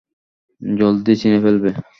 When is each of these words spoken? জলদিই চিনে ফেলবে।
জলদিই 0.61 1.15
চিনে 1.21 1.39
ফেলবে। 1.43 1.69